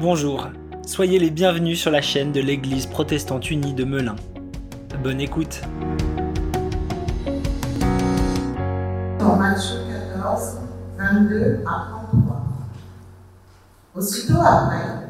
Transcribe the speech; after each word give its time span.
Bonjour, 0.00 0.48
soyez 0.84 1.18
les 1.18 1.30
bienvenus 1.30 1.80
sur 1.80 1.90
la 1.90 2.02
chaîne 2.02 2.32
de 2.32 2.40
l'Église 2.40 2.86
protestante 2.86 3.50
unie 3.50 3.72
de 3.72 3.84
Melun. 3.84 4.16
Bonne 5.02 5.20
écoute. 5.20 5.60
Dans 9.18 9.36
Matthieu 9.36 9.78
14, 10.14 10.58
22 10.98 11.64
à 11.66 11.86
33. 12.10 12.42
Aussitôt 13.94 14.40
après, 14.40 15.08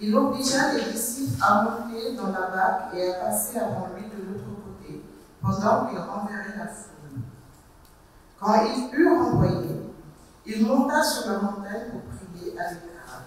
il 0.00 0.14
obligea 0.14 0.74
les 0.74 0.92
disciples 0.92 1.42
à 1.42 1.62
monter 1.62 2.16
dans 2.16 2.26
la 2.32 2.48
barque 2.54 2.94
et 2.94 3.10
à 3.10 3.24
passer 3.24 3.58
avant 3.58 3.88
lui 3.96 4.04
de 4.04 4.30
l'autre 4.30 4.44
côté, 4.64 5.02
pendant 5.42 5.86
qu'il 5.86 5.98
renverrait 5.98 6.58
la 6.58 6.66
foule. 6.66 7.20
Quand 8.38 8.54
il 8.64 8.94
eut 8.98 9.08
renvoyé, 9.08 9.79
il 10.52 10.66
monta 10.66 11.02
sur 11.02 11.30
la 11.30 11.38
montagne 11.38 11.90
pour 11.90 12.02
prier 12.02 12.58
à 12.58 12.72
l'écart. 12.72 13.22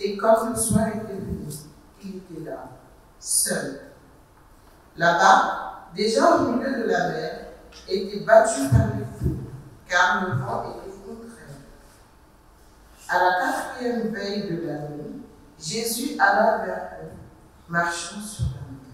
Et 0.00 0.16
comme 0.16 0.50
le 0.50 0.56
soir 0.56 0.88
était 0.88 1.14
venu, 1.14 1.46
il 2.02 2.16
était 2.16 2.50
là, 2.50 2.68
seul. 3.18 3.80
Là-bas, 4.96 5.88
déjà 5.94 6.36
au 6.36 6.52
milieu 6.52 6.84
de 6.84 6.88
la 6.88 7.08
mer, 7.08 7.40
était 7.88 8.20
battu 8.20 8.68
par 8.70 8.86
les 8.96 9.04
flots, 9.18 9.36
car 9.86 10.26
le 10.26 10.36
vent 10.36 10.64
était 10.70 10.96
contraire. 11.06 11.58
À 13.08 13.18
la 13.18 13.52
quatrième 13.52 14.12
veille 14.12 14.50
de 14.50 14.66
la 14.66 14.78
nuit, 14.88 15.22
Jésus 15.58 16.18
alla 16.18 16.64
vers 16.64 16.90
eux, 17.02 17.12
marchant 17.68 18.20
sur 18.20 18.46
la 18.46 18.50
mer. 18.52 18.84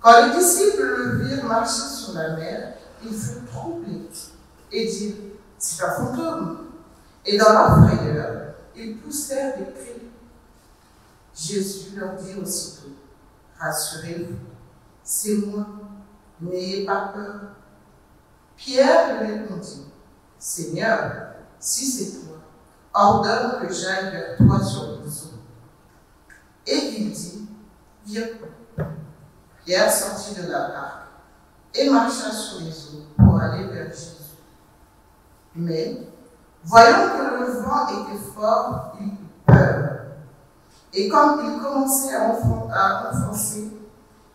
Quand 0.00 0.26
les 0.26 0.38
disciples 0.38 0.82
le 0.82 1.24
virent 1.24 1.44
marcher 1.44 1.82
sur 1.82 2.14
la 2.14 2.36
mer, 2.36 2.74
ils 3.04 3.14
furent 3.14 3.44
troublés 3.46 4.08
et 4.72 4.86
dirent 4.86 5.31
C'est 5.62 5.84
un 5.84 5.92
fantôme. 5.92 6.58
Et 7.24 7.38
dans 7.38 7.52
leur 7.52 7.86
frayeur, 7.86 8.54
ils 8.74 8.98
poussèrent 8.98 9.56
des 9.56 9.72
cris. 9.72 10.10
Jésus 11.32 11.96
leur 11.96 12.14
dit 12.16 12.34
aussitôt 12.34 12.88
Rassurez-vous, 13.60 14.38
c'est 15.04 15.36
moi, 15.36 15.64
n'ayez 16.40 16.84
pas 16.84 17.12
peur. 17.14 17.40
Pierre 18.56 19.22
lui 19.22 19.34
répondit 19.34 19.86
Seigneur, 20.36 21.34
si 21.60 21.86
c'est 21.86 22.26
toi, 22.26 22.38
ordonne 22.92 23.60
que 23.60 23.72
j'aille 23.72 24.10
vers 24.10 24.36
toi 24.38 24.60
sur 24.60 24.98
les 25.00 25.22
eaux. 25.22 25.38
Et 26.66 26.98
il 26.98 27.12
dit 27.12 27.48
Viens. 28.04 28.26
Pierre 29.64 29.92
sortit 29.92 30.34
de 30.42 30.50
la 30.50 30.68
barque 30.70 31.06
et 31.72 31.88
marcha 31.88 32.32
sur 32.32 32.62
les 32.62 32.96
eaux 32.96 33.06
pour 33.16 33.40
aller 33.40 33.64
vers 33.68 33.90
Jésus. 33.90 34.21
Mais 35.54 36.12
Voyant 36.64 37.08
que 37.18 37.40
le 37.40 37.60
vent 37.60 37.88
était 37.88 38.24
fort, 38.34 38.96
il 39.00 39.06
eut 39.06 39.16
peur. 39.44 40.00
Et 40.94 41.08
comme 41.08 41.40
il 41.44 41.60
commençait 41.60 42.14
à, 42.14 43.10
enfoncer, 43.10 43.70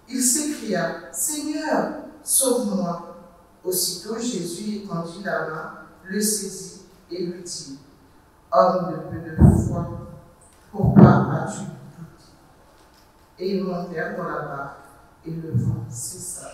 il 0.09 0.21
s'écria, 0.21 1.11
Seigneur, 1.11 1.91
sauve-moi. 2.23 3.15
Aussitôt 3.63 4.17
Jésus 4.17 4.83
étendit 4.83 5.23
la 5.23 5.47
main, 5.47 5.71
le 6.05 6.21
saisit 6.21 6.85
et 7.11 7.25
lui 7.25 7.43
dit, 7.43 7.79
Homme 8.51 8.91
de 8.91 8.97
peu 9.09 9.29
de 9.29 9.65
foi, 9.65 9.87
pourquoi 10.71 11.33
as-tu 11.33 11.59
doute 11.59 12.27
Et 13.37 13.57
ils 13.57 13.63
montèrent 13.63 14.15
dans 14.15 14.23
la 14.23 14.41
barque, 14.41 14.77
et 15.25 15.31
le 15.31 15.51
vent 15.51 15.83
cessa. 15.89 16.47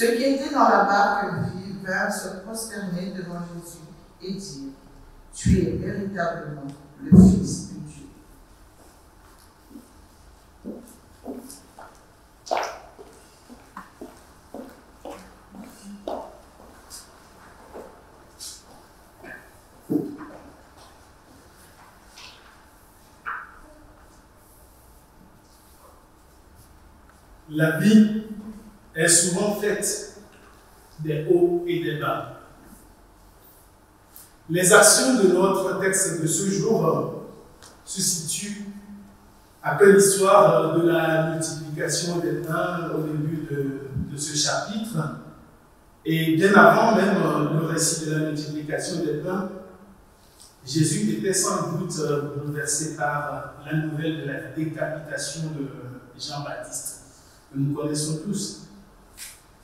Ceux 0.00 0.16
qui 0.16 0.22
étaient 0.24 0.54
dans 0.54 0.66
la 0.66 0.84
barque 0.84 1.26
vinrent 1.84 2.10
se 2.10 2.38
prosterner 2.38 3.12
devant 3.14 3.40
Jésus 3.52 3.84
et 4.22 4.32
dire, 4.32 4.72
tu 5.34 5.58
es 5.58 5.72
véritablement 5.72 6.62
le 7.02 7.10
Fils 7.10 7.74
de 7.74 7.80
Dieu. 7.80 8.06
La 27.50 27.78
vie 27.78 28.19
est 29.00 29.08
souvent 29.08 29.54
faite 29.56 30.16
des 31.00 31.26
hauts 31.30 31.64
et 31.66 31.82
des 31.82 31.98
bas. 31.98 32.40
Les 34.48 34.72
actions 34.72 35.22
de 35.22 35.28
notre 35.28 35.80
texte 35.80 36.20
de 36.20 36.26
ce 36.26 36.50
jour 36.50 36.86
euh, 36.86 37.70
se 37.84 38.00
situent 38.00 38.66
après 39.62 39.92
l'histoire 39.92 40.76
de 40.76 40.88
la 40.88 41.30
multiplication 41.30 42.18
des 42.18 42.32
pains 42.46 42.90
au 42.96 43.02
début 43.02 43.46
de, 43.50 44.16
ce 44.16 44.36
chapitre. 44.36 44.98
Et 46.04 46.36
bien 46.36 46.52
avant 46.54 46.96
même 46.96 47.16
euh, 47.24 47.60
le 47.60 47.66
récit 47.66 48.06
de 48.06 48.10
la 48.12 48.18
multiplication 48.30 49.04
des 49.04 49.14
pains, 49.24 49.48
Jésus 50.66 51.18
était 51.18 51.32
sans 51.32 51.72
doute 51.72 51.94
euh, 52.00 52.34
bouleversé 52.36 52.96
par 52.96 53.54
la 53.64 53.78
nouvelle 53.78 54.22
de 54.22 54.26
la 54.26 54.40
décapitation 54.54 55.42
de 55.58 55.68
Jean-Baptiste, 56.20 57.02
que 57.52 57.58
nous 57.58 57.74
connaissons 57.74 58.20
tous. 58.24 58.69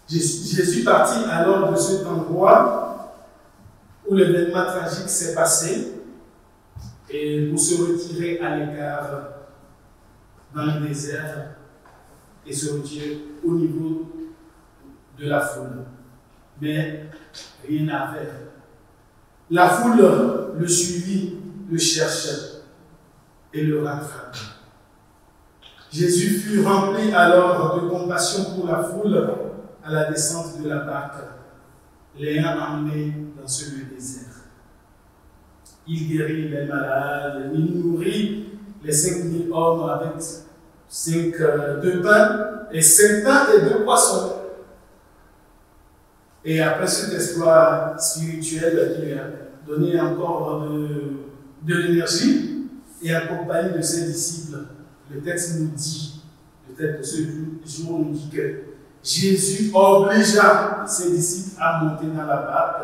Jésus 0.09 0.85
partit 0.85 1.25
alors 1.31 1.73
de 1.73 1.77
cet 1.77 2.07
endroit 2.07 2.87
où 4.09 4.15
l'événement 4.15 4.65
tragique 4.65 5.09
s'est 5.09 5.35
passé 5.35 5.95
et 7.11 7.49
pour 7.49 7.59
se 7.59 7.83
retirer 7.83 8.39
à 8.39 8.57
l'écart 8.57 9.11
dans 10.55 10.67
le 10.67 10.87
désert 10.87 11.57
et 12.47 12.53
se 12.53 12.75
retirer 12.75 13.19
au 13.45 13.55
niveau 13.55 14.13
de 15.19 15.29
la 15.29 15.41
foule. 15.41 15.85
Mais 16.61 17.11
rien 17.67 17.89
à 17.89 18.13
faire. 18.13 18.35
La 19.51 19.69
foule 19.69 20.55
le 20.57 20.69
suivit, 20.69 21.35
le 21.71 21.79
cherchait 21.79 22.63
et 23.53 23.63
le 23.63 23.83
rattrapa. 23.83 24.39
Jésus 25.93 26.39
fut 26.39 26.65
rempli 26.65 27.13
alors 27.13 27.81
de 27.81 27.89
compassion 27.89 28.55
pour 28.55 28.67
la 28.67 28.83
foule 28.83 29.29
à 29.87 29.93
la 29.93 30.11
descente 30.11 30.61
de 30.61 30.69
la 30.69 30.79
barque, 30.81 31.23
l'ayant 32.19 32.59
emmené 32.59 33.15
dans 33.41 33.47
ce 33.47 33.71
désert. 33.95 34.23
Il 35.87 36.09
guérit 36.09 36.49
les 36.49 36.67
malades, 36.67 37.53
il 37.55 37.81
nourrit 37.81 38.49
les 38.83 38.93
5000 38.93 39.49
hommes 39.53 39.89
avec 39.89 40.21
5 40.89 41.35
euh, 41.41 41.81
deux 41.81 42.03
pains 42.03 42.67
et 42.73 42.83
5 42.83 43.23
pains 43.23 43.47
et 43.57 43.63
deux 43.63 43.85
poissons. 43.85 44.33
Et 46.45 46.61
après 46.61 46.87
cet 46.87 47.15
exploit 47.15 47.95
spirituel 47.99 48.97
qui 49.01 49.13
a 49.13 49.25
donné 49.67 50.01
encore 50.01 50.69
de, 50.69 50.89
de 51.63 51.75
l'énergie 51.75 52.69
et 53.03 53.15
accompagné 53.15 53.77
de 53.77 53.83
ses 53.83 54.07
disciples, 54.07 54.59
le 55.13 55.21
texte 55.21 55.61
nous 55.61 55.69
dit, 55.69 56.23
le 56.69 56.75
texte 56.75 57.17
de 57.21 57.65
ce 57.65 57.83
jour 57.83 58.01
nous 58.01 58.13
dit 58.13 58.31
que 58.31 58.76
Jésus 59.07 59.71
obligea 59.73 60.85
ses 60.85 61.13
disciples 61.13 61.63
à 61.63 61.81
monter 61.81 62.07
dans 62.07 62.27
la 62.27 62.39
barque 62.39 62.83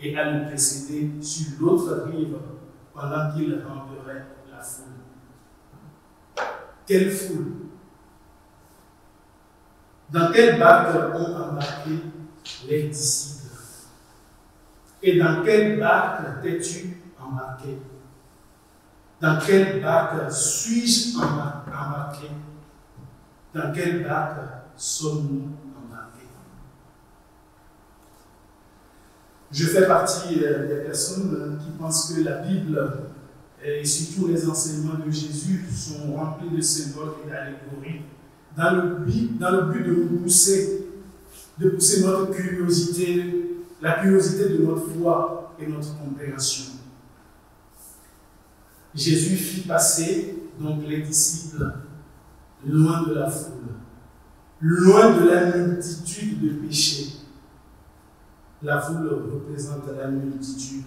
et 0.00 0.16
à 0.16 0.30
le 0.30 0.46
précéder 0.46 1.22
sur 1.22 1.60
l'autre 1.60 2.06
rive 2.10 2.38
pendant 2.94 3.30
qu'il 3.30 3.62
renverrait 3.62 4.24
la 4.50 4.62
foule. 4.62 4.86
Quelle 6.86 7.10
foule? 7.10 7.52
Dans 10.08 10.32
quelle 10.32 10.58
barque 10.58 11.14
ont 11.14 11.36
embarqué 11.36 11.90
les 12.66 12.88
disciples? 12.88 13.44
Et 15.02 15.18
dans 15.18 15.42
quelle 15.44 15.78
barque 15.78 16.40
t'es-tu 16.42 17.02
embarqué? 17.20 17.78
Dans 19.20 19.38
quelle 19.38 19.82
barque 19.82 20.32
suis-je 20.32 21.18
embarqué? 21.18 22.30
Dans 23.54 23.72
quelle 23.74 24.02
barque 24.02 24.63
sommes-nous 24.76 25.50
Je 29.54 29.66
fais 29.66 29.86
partie 29.86 30.44
euh, 30.44 30.66
des 30.66 30.84
personnes 30.84 31.32
euh, 31.32 31.56
qui 31.62 31.70
pensent 31.78 32.12
que 32.12 32.22
la 32.22 32.38
Bible 32.38 32.92
et 33.64 33.84
surtout 33.84 34.26
les 34.26 34.48
enseignements 34.48 34.98
de 35.06 35.08
Jésus 35.10 35.64
sont 35.72 36.12
remplis 36.14 36.50
de 36.50 36.60
symboles 36.60 37.12
et 37.24 37.30
d'allégories. 37.30 38.02
Dans 38.56 38.72
le 38.72 39.04
but, 39.04 39.38
dans 39.38 39.52
le 39.52 39.72
but 39.72 39.84
de 39.84 39.94
nous 39.94 40.18
pousser, 40.18 40.86
de 41.58 41.70
pousser 41.70 42.04
notre 42.04 42.32
curiosité, 42.32 43.60
la 43.80 44.00
curiosité 44.00 44.48
de 44.48 44.64
notre 44.64 44.88
foi 44.90 45.54
et 45.60 45.68
notre 45.68 45.96
compréhension. 45.98 46.72
Jésus 48.92 49.36
fit 49.36 49.60
passer 49.62 50.36
donc 50.58 50.82
les 50.86 51.02
disciples 51.02 51.74
loin 52.66 53.02
de 53.06 53.14
la 53.14 53.30
foule, 53.30 53.74
loin 54.64 55.20
de 55.20 55.28
la 55.28 55.56
multitude 55.56 56.40
de 56.40 56.66
péchés 56.66 57.14
la 58.64 58.80
foule 58.80 59.08
représente 59.32 59.84
la 59.96 60.08
multitude 60.08 60.84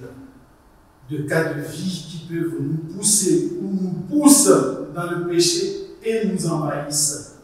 de 1.09 1.17
cas 1.19 1.53
de 1.53 1.61
vie 1.61 2.05
qui 2.09 2.27
peuvent 2.27 2.59
nous 2.59 2.95
pousser 2.95 3.59
ou 3.61 3.69
nous 3.69 3.91
poussent 4.09 4.51
dans 4.95 5.11
le 5.11 5.27
péché 5.27 5.95
et 6.03 6.27
nous 6.27 6.47
envahissent. 6.47 7.35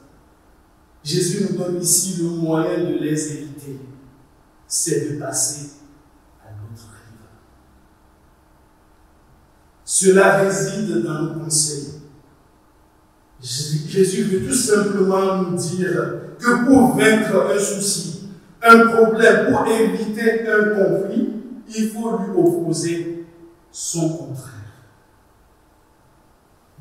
Jésus 1.04 1.48
nous 1.50 1.58
donne 1.58 1.82
ici 1.82 2.22
le 2.24 2.30
moyen 2.30 2.80
de 2.80 2.98
les 2.98 3.34
éviter, 3.34 3.80
c'est 4.68 5.14
de 5.14 5.20
passer 5.20 5.72
à 6.44 6.50
l'autre 6.50 6.90
rive. 6.90 7.28
Cela 9.86 10.38
réside 10.38 11.04
dans 11.04 11.22
nos 11.22 11.44
conseils. 11.44 11.93
Jésus 13.44 14.24
veut 14.24 14.48
tout 14.48 14.56
simplement 14.56 15.42
nous 15.42 15.58
dire 15.58 16.14
que 16.40 16.66
pour 16.66 16.96
vaincre 16.96 17.52
un 17.54 17.60
souci, 17.60 18.30
un 18.62 18.88
problème, 18.88 19.52
pour 19.52 19.68
éviter 19.68 20.48
un 20.48 20.70
conflit, 20.70 21.30
il 21.76 21.90
faut 21.90 22.18
lui 22.20 22.30
opposer 22.38 23.26
son 23.70 24.10
contraire. 24.10 24.54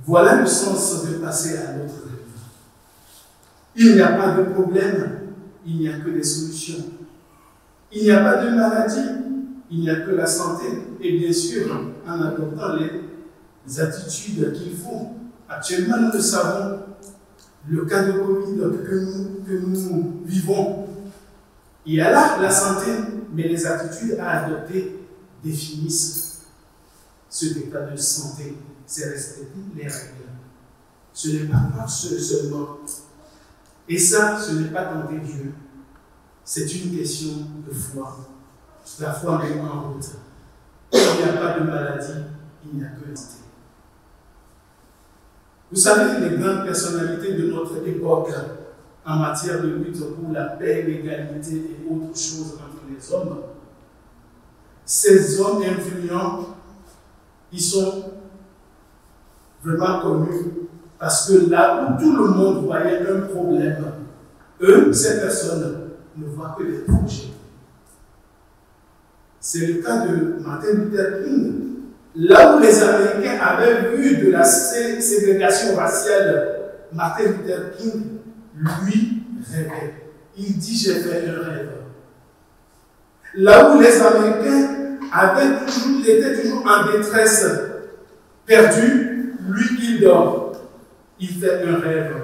Voilà 0.04 0.40
le 0.40 0.46
sens 0.46 1.04
de 1.04 1.14
passer 1.14 1.56
à 1.56 1.76
l'autre 1.76 2.04
rive. 2.04 2.12
Il 3.74 3.94
n'y 3.94 4.00
a 4.00 4.12
pas 4.12 4.36
de 4.36 4.44
problème, 4.52 5.18
il 5.66 5.78
n'y 5.78 5.88
a 5.88 5.98
que 5.98 6.10
des 6.10 6.22
solutions. 6.22 6.84
Il 7.90 8.04
n'y 8.04 8.10
a 8.12 8.22
pas 8.22 8.44
de 8.44 8.50
maladie, 8.50 9.00
il 9.68 9.80
n'y 9.80 9.90
a 9.90 9.96
que 9.96 10.12
la 10.12 10.26
santé. 10.26 10.66
Et 11.00 11.18
bien 11.18 11.32
sûr, 11.32 11.92
en 12.06 12.20
adoptant 12.20 12.76
les 12.76 13.80
attitudes 13.80 14.52
qu'il 14.52 14.76
faut. 14.76 15.21
Actuellement, 15.56 15.96
nous 15.98 16.12
le 16.12 16.20
savons, 16.20 16.80
le 17.68 17.84
cas 17.84 18.04
de 18.04 18.12
Covid 18.12 18.58
que 18.84 19.58
nous, 19.58 20.22
vivons, 20.24 20.86
il 21.84 21.94
y 21.94 22.00
a 22.00 22.10
là 22.10 22.38
la 22.40 22.50
santé, 22.50 22.90
mais 23.32 23.48
les 23.48 23.66
attitudes 23.66 24.18
à 24.18 24.44
adopter 24.44 24.98
définissent 25.42 26.42
ce 27.28 27.46
état 27.58 27.82
de 27.82 27.96
santé. 27.96 28.56
C'est 28.86 29.08
respecter 29.10 29.58
les 29.74 29.84
règles. 29.84 30.30
Ce 31.12 31.28
n'est 31.28 31.44
pas 31.44 31.68
marcher 31.74 32.18
seulement 32.18 32.78
et 33.88 33.98
ça, 33.98 34.38
ce 34.40 34.52
n'est 34.52 34.70
pas 34.70 34.84
tenter 34.84 35.18
Dieu. 35.18 35.52
C'est 36.44 36.66
une 36.74 36.96
question 36.96 37.46
de 37.66 37.74
foi. 37.74 38.16
La 39.00 39.12
foi 39.12 39.38
met 39.38 39.60
en 39.60 39.92
route. 39.92 40.10
Il 40.92 40.98
n'y 40.98 41.22
a 41.28 41.32
pas 41.34 41.58
de 41.58 41.64
maladie, 41.64 42.24
il 42.64 42.78
n'y 42.78 42.84
a 42.84 42.88
que 42.88 43.08
la. 43.08 43.41
Vous 45.72 45.78
savez, 45.78 46.28
les 46.28 46.36
grandes 46.36 46.66
personnalités 46.66 47.32
de 47.32 47.50
notre 47.50 47.78
époque 47.86 48.28
en 49.06 49.16
matière 49.16 49.62
de 49.62 49.68
lutte 49.68 49.98
pour 50.14 50.30
la 50.30 50.44
paix, 50.44 50.82
l'égalité 50.86 51.56
et 51.56 51.90
autres 51.90 52.14
choses 52.18 52.54
entre 52.56 52.82
les 52.90 53.12
hommes, 53.14 53.38
ces 54.84 55.40
hommes 55.40 55.62
influents, 55.62 56.40
ils 57.50 57.60
sont 57.60 58.04
vraiment 59.64 60.00
connus 60.02 60.44
parce 60.98 61.28
que 61.28 61.50
là 61.50 61.88
où 61.96 62.00
tout 62.00 62.16
le 62.16 62.28
monde 62.28 62.66
voyait 62.66 63.00
un 63.08 63.22
problème, 63.22 63.84
eux, 64.60 64.92
ces 64.92 65.20
personnes, 65.20 65.78
ne 66.16 66.26
voient 66.26 66.54
que 66.58 66.64
des 66.64 66.78
projets. 66.80 67.32
C'est 69.40 69.66
le 69.66 69.82
cas 69.82 70.06
de 70.06 70.36
Martin 70.44 70.74
Luther 70.74 71.24
King. 71.24 71.62
Là 72.14 72.56
où 72.56 72.60
les 72.60 72.82
Américains 72.82 73.38
avaient 73.40 73.96
vu 73.96 74.18
de 74.18 74.30
la 74.30 74.44
ségrégation 74.44 75.76
raciale, 75.76 76.60
Martin 76.92 77.24
Luther 77.24 77.76
King, 77.78 78.18
lui, 78.54 79.22
rêvait. 79.50 79.94
Il 80.36 80.58
dit 80.58 80.76
J'ai 80.76 80.94
fait 80.94 81.28
un 81.28 81.42
rêve. 81.42 81.70
Là 83.34 83.74
où 83.74 83.80
les 83.80 84.00
Américains 84.00 84.98
étaient 86.06 86.42
toujours 86.42 86.66
en 86.66 86.92
détresse, 86.92 87.46
perdus, 88.46 89.34
lui, 89.48 89.66
il 89.80 90.00
dort 90.02 90.42
il 91.22 91.28
fait 91.28 91.62
un 91.68 91.78
rêve. 91.78 92.14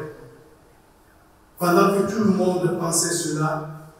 Pendant 1.57 1.95
que 1.95 2.11
tout 2.11 2.25
le 2.25 2.31
monde 2.33 2.79
pensait 2.79 3.15
cela, 3.15 3.93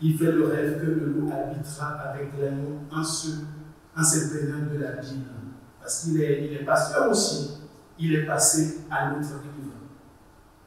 il 0.00 0.16
fait 0.16 0.30
le 0.30 0.46
rêve 0.46 0.80
que 0.80 0.86
le 0.86 1.06
loup 1.06 1.32
habitera 1.32 1.88
avec 2.12 2.30
l'agneau 2.40 2.78
en 2.92 3.02
se, 4.02 4.16
en 4.18 4.74
de 4.74 4.80
la 4.80 4.92
Bible. 4.92 5.24
Parce 5.80 6.02
qu'il 6.02 6.20
est, 6.22 6.46
il 6.46 6.56
est 6.56 6.64
pasteur 6.64 7.10
aussi. 7.10 7.58
Il 7.98 8.14
est 8.14 8.26
passé 8.26 8.78
à 8.90 9.10
l'autre 9.10 9.28
rive. 9.42 9.72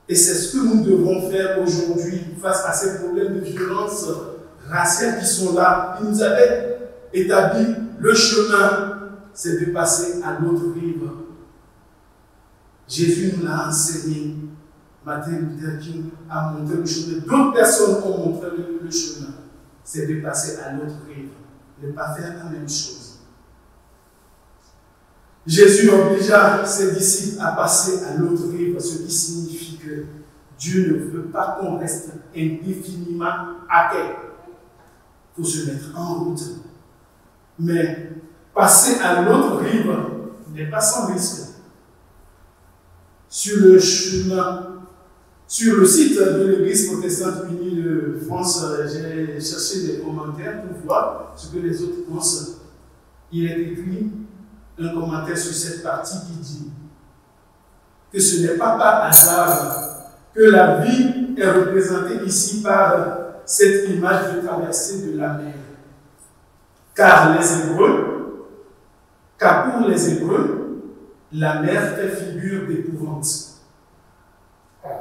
Et 0.10 0.16
c'est 0.16 0.34
ce 0.34 0.58
que 0.58 0.64
nous 0.64 0.84
devons 0.84 1.30
faire 1.30 1.62
aujourd'hui 1.62 2.20
face 2.42 2.66
à 2.66 2.74
ces 2.74 3.00
problèmes 3.00 3.36
de 3.36 3.40
violence 3.42 4.06
raciale 4.68 5.20
qui 5.20 5.26
sont 5.26 5.54
là. 5.54 5.98
Il 6.02 6.10
nous 6.10 6.22
avait 6.22 6.78
établi 7.14 7.76
le 8.00 8.14
chemin, 8.14 9.12
c'est 9.34 9.60
de 9.66 9.72
passer 9.72 10.22
à 10.24 10.40
l'autre 10.40 10.74
rive 10.74 11.10
Jésus 12.92 13.34
nous 13.38 13.46
l'a 13.46 13.70
enseigné. 13.70 14.36
Martin 15.06 15.32
Luther 15.32 15.80
King 15.80 16.10
a 16.30 16.52
montré 16.52 16.76
le 16.76 16.86
chemin. 16.86 17.20
D'autres 17.26 17.54
personnes 17.54 18.04
ont 18.04 18.18
montré 18.18 18.50
le, 18.50 18.92
chemin. 18.92 19.34
C'est 19.84 20.06
de 20.08 20.22
passer 20.22 20.60
à 20.60 20.74
l'autre 20.74 20.96
rive. 21.08 21.30
Ne 21.82 21.92
pas 21.94 22.14
faire 22.14 22.36
la 22.38 22.50
même 22.50 22.68
chose. 22.68 23.11
Jésus 25.46 25.90
obligea 25.90 26.66
ses 26.66 26.92
disciples 26.92 27.42
à 27.42 27.52
passer 27.54 28.04
à 28.04 28.16
l'autre 28.16 28.48
rive, 28.52 28.80
ce 28.80 29.00
qui 29.00 29.12
signifie 29.12 29.78
que 29.78 30.06
Dieu 30.60 30.92
ne 30.92 31.12
veut 31.12 31.26
pas 31.26 31.58
qu'on 31.60 31.78
reste 31.78 32.12
indéfiniment 32.36 33.58
à 33.70 33.90
terre. 33.92 34.18
Faut 35.36 35.44
se 35.44 35.66
mettre 35.66 35.98
en 35.98 36.26
route. 36.26 36.42
Mais 37.58 38.12
passer 38.54 39.00
à 39.02 39.22
l'autre 39.24 39.58
rive 39.58 39.92
n'est 40.54 40.70
pas 40.70 40.82
sans 40.82 41.08
risque 41.08 41.52
sur 43.32 43.62
le 43.62 43.80
chemin, 43.80 44.82
sur 45.48 45.78
le 45.78 45.86
site 45.86 46.18
de 46.18 46.48
l'Église 46.48 46.92
protestante 46.92 47.46
unie 47.50 47.82
de 47.82 48.20
France, 48.28 48.62
j'ai 48.92 49.40
cherché 49.40 49.88
des 49.88 50.00
commentaires 50.00 50.64
pour 50.64 50.78
voir 50.86 51.34
ce 51.38 51.48
que 51.48 51.60
les 51.60 51.82
autres 51.82 52.06
pensent. 52.10 52.58
Il 53.32 53.46
est 53.46 53.72
écrit 53.72 54.12
un 54.84 54.94
commentaire 54.94 55.38
sur 55.38 55.54
cette 55.54 55.84
partie 55.84 56.20
qui 56.28 56.34
dit 56.40 56.72
que 58.12 58.20
ce 58.20 58.42
n'est 58.42 58.58
pas 58.58 58.78
par 58.78 59.06
hasard 59.06 59.92
que 60.34 60.44
la 60.44 60.78
vie 60.78 61.36
est 61.38 61.50
représentée 61.50 62.26
ici 62.26 62.62
par 62.62 63.18
cette 63.46 63.90
image 63.90 64.36
de 64.36 64.48
traversée 64.48 65.12
de 65.12 65.20
la 65.20 65.34
mer. 65.34 65.54
Car 66.96 67.38
les 67.38 67.62
Hébreux, 67.62 68.48
car 69.38 69.72
pour 69.72 69.88
les 69.88 70.14
Hébreux, 70.14 70.84
la 71.34 71.62
mer 71.62 71.96
fait 71.96 72.10
figure 72.10 72.68
d'épouvante. 72.68 73.26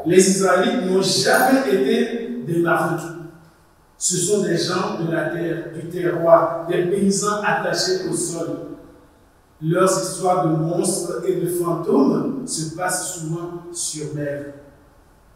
Les 0.06 0.30
Israélites 0.30 0.86
n'ont 0.86 1.02
jamais 1.02 1.68
été 1.72 2.42
des 2.46 2.60
marins. 2.60 2.96
Ce 3.96 4.16
sont 4.16 4.42
des 4.42 4.56
gens 4.56 5.00
de 5.00 5.12
la 5.12 5.30
terre, 5.30 5.72
du 5.74 5.88
terroir, 5.88 6.66
des 6.68 6.84
paysans 6.84 7.42
attachés 7.44 8.08
au 8.08 8.14
sol. 8.14 8.69
Leurs 9.62 10.02
histoires 10.02 10.48
de 10.48 10.56
monstres 10.56 11.22
et 11.26 11.36
de 11.36 11.46
fantômes 11.46 12.46
se 12.46 12.74
passent 12.74 13.18
souvent 13.18 13.64
sur 13.72 14.14
mer. 14.14 14.54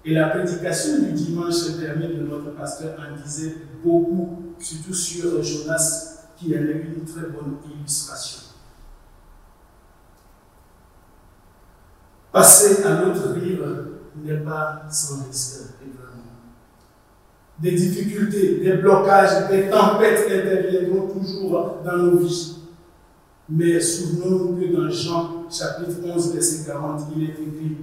Et 0.02 0.14
la 0.14 0.28
prédication 0.28 1.00
du 1.00 1.12
dimanche 1.12 1.76
dernier 1.78 2.09
de 2.09 2.23
notre 2.23 2.54
pasteur 2.54 2.97
en 2.99 3.23
disait 3.23 3.57
beaucoup, 3.83 4.54
surtout 4.59 4.95
sur 4.95 5.43
Jonas, 5.43 6.28
qui 6.38 6.54
avait 6.54 6.87
une 6.97 7.04
très 7.04 7.28
bonne 7.28 7.57
illustration. 7.71 8.40
Passer 12.33 12.83
à 12.83 13.02
l'autre 13.02 13.28
rive 13.35 13.64
n'est 14.25 14.38
pas 14.38 14.83
sans 14.90 15.26
risque, 15.26 15.61
évidemment. 15.83 16.04
Des 17.59 17.73
difficultés, 17.73 18.61
des 18.61 18.78
blocages, 18.78 19.49
des 19.50 19.69
tempêtes 19.69 20.26
interviendront 20.31 21.09
toujours 21.09 21.76
dans 21.85 21.97
nos 21.97 22.19
vies. 22.19 22.63
Mais 23.49 23.81
souvenons-nous 23.81 24.57
que 24.57 24.75
dans 24.75 24.91
Jean 24.91 25.45
chapitre 25.51 25.99
11, 26.05 26.35
verset 26.35 26.67
40, 26.67 27.03
il 27.17 27.25
est 27.25 27.33
écrit 27.33 27.77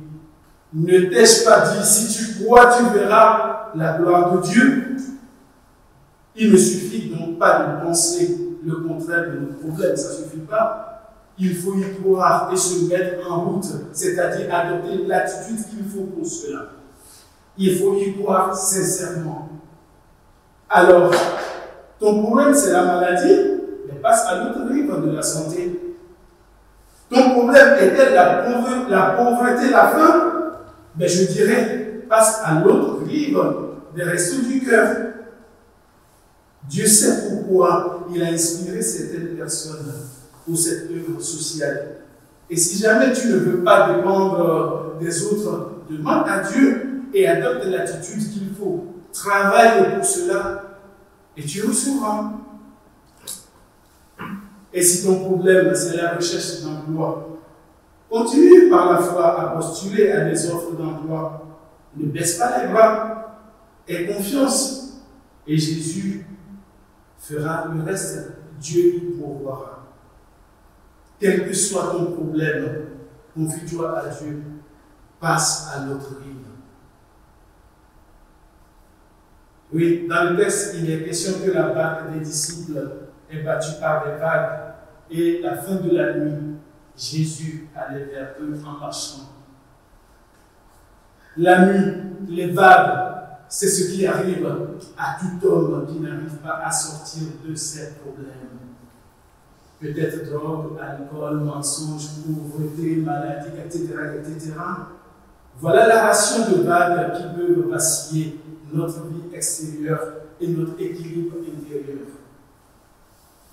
Ne 0.74 1.10
t'ai-je 1.10 1.44
pas 1.46 1.70
dit, 1.70 1.86
si 1.86 2.18
tu 2.18 2.44
crois, 2.44 2.78
tu 2.78 2.98
verras 2.98 3.72
la 3.76 3.98
gloire 3.98 4.34
de 4.34 4.42
Dieu? 4.48 4.96
Il 6.36 6.52
ne 6.52 6.58
suffit 6.58 7.10
donc 7.10 7.38
pas 7.38 7.60
de 7.60 7.86
penser 7.86 8.38
le 8.64 8.76
contraire 8.78 9.32
de 9.32 9.40
nos 9.40 9.54
problèmes, 9.54 9.96
ça 9.96 10.10
ne 10.10 10.24
suffit 10.24 10.46
pas 10.48 10.92
il 11.42 11.56
faut 11.56 11.74
y 11.76 11.96
croire 12.00 12.52
et 12.54 12.56
se 12.56 12.86
mettre 12.86 13.30
en 13.30 13.46
route, 13.46 13.66
c'est-à-dire 13.94 14.54
adopter 14.54 15.06
l'attitude 15.08 15.66
qu'il 15.70 15.84
faut 15.86 16.04
pour 16.04 16.26
cela. 16.26 16.68
Il 17.58 17.78
faut 17.78 17.96
y 17.96 18.16
croire 18.16 18.56
sincèrement. 18.56 19.50
Alors, 20.70 21.12
ton 22.00 22.24
problème, 22.24 22.54
c'est 22.54 22.72
la 22.72 22.84
maladie, 22.84 23.51
passe 24.02 24.26
à 24.28 24.44
l'autre 24.44 24.70
rive 24.70 24.92
de 25.06 25.12
la 25.12 25.22
santé. 25.22 25.96
Ton 27.10 27.32
problème 27.32 27.76
est-elle 27.80 28.14
la, 28.14 28.44
pauvreté, 29.18 29.70
la 29.70 29.88
faim 29.88 30.32
je 31.00 31.24
dirais, 31.26 32.04
passe 32.10 32.42
à 32.44 32.62
l'autre 32.62 33.04
rive 33.06 33.40
des 33.96 34.04
restos 34.04 34.42
du 34.48 34.62
cœur. 34.62 34.96
Dieu 36.70 36.86
sait 36.86 37.30
pourquoi 37.30 38.08
il 38.14 38.22
a 38.24 38.28
inspiré 38.28 38.82
certaines 38.82 39.36
personnes 39.36 39.94
pour 40.46 40.58
cette 40.58 40.90
œuvre 40.92 41.20
sociale. 41.22 41.98
Et 42.50 42.58
si 42.58 42.82
jamais 42.82 43.14
tu 43.14 43.28
ne 43.28 43.38
veux 43.38 43.64
pas 43.64 43.94
dépendre 43.94 44.98
des 45.00 45.24
autres, 45.26 45.84
demande 45.90 46.26
à 46.28 46.40
Dieu 46.50 47.04
et 47.14 47.28
adopte 47.28 47.66
l'attitude 47.66 48.32
qu'il 48.32 48.50
faut. 48.58 48.86
Travaille 49.12 49.96
pour 49.96 50.06
cela 50.06 50.78
et 51.36 51.44
tu 51.44 51.66
recevras. 51.66 52.32
Et 54.74 54.82
si 54.82 55.06
ton 55.06 55.20
problème, 55.26 55.74
c'est 55.76 55.98
la 55.98 56.16
recherche 56.16 56.62
d'emploi, 56.62 57.40
continue 58.10 58.70
par 58.70 58.94
la 58.94 58.98
foi 59.00 59.42
à 59.42 59.56
postuler 59.56 60.12
à 60.12 60.30
des 60.30 60.50
offres 60.50 60.74
d'emploi. 60.74 61.46
Ne 61.96 62.06
baisse 62.08 62.38
pas 62.38 62.62
les 62.64 62.72
bras. 62.72 63.38
Aie 63.88 64.06
confiance. 64.06 65.02
Et 65.46 65.58
Jésus 65.58 66.26
fera 67.18 67.68
le 67.74 67.84
reste. 67.84 68.32
Dieu 68.60 68.96
y 68.96 69.00
pourvoira. 69.20 69.88
Quel 71.20 71.48
que 71.48 71.54
soit 71.54 71.92
ton 71.92 72.12
problème, 72.14 72.86
confie-toi 73.36 74.00
à 74.00 74.08
Dieu. 74.08 74.42
Passe 75.20 75.72
à 75.76 75.82
notre 75.82 76.18
rive. 76.20 76.38
Oui, 79.74 80.08
dans 80.10 80.32
le 80.32 80.38
texte, 80.38 80.76
il 80.80 80.90
est 80.90 81.04
question 81.04 81.34
que 81.46 81.52
la 81.52 81.70
barque 81.70 82.12
des 82.12 82.20
disciples 82.20 83.11
est 83.32 83.44
battue 83.44 83.80
par 83.80 84.06
des 84.06 84.18
vagues 84.18 84.72
et 85.10 85.42
la 85.42 85.58
fin 85.58 85.76
de 85.76 85.96
la 85.96 86.14
nuit, 86.18 86.56
Jésus 86.98 87.68
allait 87.76 88.06
vers 88.06 88.36
eux 88.42 88.58
en 88.66 88.80
marchant. 88.80 89.30
La 91.38 91.66
nuit, 91.66 91.94
les 92.30 92.52
vagues, 92.52 93.12
c'est 93.48 93.68
ce 93.68 93.92
qui 93.92 94.06
arrive 94.06 94.46
à 94.98 95.18
tout 95.20 95.48
homme 95.48 95.86
qui 95.88 96.00
n'arrive 96.00 96.38
pas 96.44 96.62
à 96.64 96.72
sortir 96.72 97.24
de 97.46 97.54
ses 97.56 97.96
problèmes. 97.96 98.28
Peut-être 99.80 100.32
drogue, 100.32 100.78
alcool, 100.80 101.40
mensonge, 101.40 102.08
pauvreté, 102.26 102.98
maladie, 102.98 103.50
etc., 103.66 103.88
etc. 104.20 104.54
Voilà 105.60 105.88
la 105.88 106.08
ration 106.08 106.50
de 106.52 106.62
vagues 106.64 107.14
qui 107.14 107.24
peuvent 107.36 107.70
vaciller 107.70 108.40
notre 108.72 109.08
vie 109.08 109.36
extérieure 109.36 110.14
et 110.40 110.48
notre 110.48 110.80
équilibre 110.80 111.38
intérieur. 111.40 112.01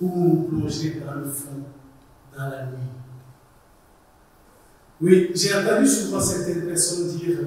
Ou 0.01 0.09
nous 0.09 0.43
plonger 0.45 1.03
dans 1.05 1.15
le 1.15 1.25
fond, 1.25 1.65
dans 2.37 2.49
la 2.49 2.67
nuit. 2.67 2.79
Oui, 5.01 5.31
j'ai 5.35 5.55
entendu 5.55 5.87
souvent 5.87 6.21
certaines 6.21 6.67
personnes 6.67 7.17
dire 7.17 7.39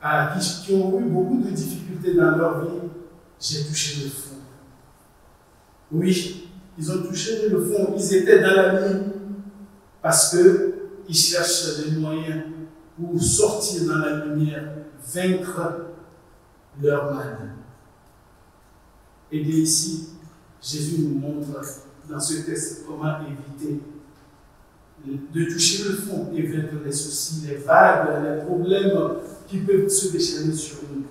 à 0.00 0.36
qui, 0.38 0.64
qui 0.64 0.74
ont 0.74 1.00
eu 1.00 1.04
beaucoup 1.04 1.40
de 1.42 1.50
difficultés 1.50 2.14
dans 2.14 2.36
leur 2.36 2.64
vie, 2.64 2.88
j'ai 3.40 3.64
touché 3.64 4.04
le 4.04 4.10
fond. 4.10 4.36
Oui, 5.90 6.48
ils 6.76 6.92
ont 6.92 7.02
touché 7.02 7.48
le 7.48 7.64
fond, 7.64 7.94
ils 7.96 8.14
étaient 8.14 8.40
dans 8.40 8.54
la 8.54 8.80
nuit 8.80 9.02
parce 10.02 10.36
qu'ils 10.36 11.14
cherchent 11.14 11.84
des 11.84 11.96
moyens 11.96 12.44
pour 12.96 13.20
sortir 13.20 13.86
dans 13.86 13.98
la 13.98 14.24
lumière, 14.24 14.74
vaincre 15.14 15.86
leur 16.80 17.14
mal. 17.14 17.54
Et 19.30 19.40
bien 19.40 19.56
ici, 19.56 20.10
Jésus 20.62 21.02
nous 21.02 21.18
montre 21.18 21.60
dans 22.08 22.20
ce 22.20 22.42
texte 22.42 22.84
comment 22.86 23.18
éviter 23.20 23.80
de 25.06 25.44
toucher 25.44 25.84
le 25.84 25.94
fond 25.94 26.30
et 26.34 26.42
vaincre 26.42 26.74
les 26.84 26.92
soucis, 26.92 27.46
les 27.46 27.56
vagues, 27.56 28.08
les 28.24 28.44
problèmes 28.44 28.92
qui 29.46 29.58
peuvent 29.58 29.88
se 29.88 30.12
déchaîner 30.12 30.52
sur 30.52 30.78
nous. 30.92 31.04